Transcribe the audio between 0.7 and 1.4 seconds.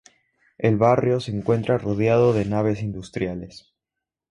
barrio se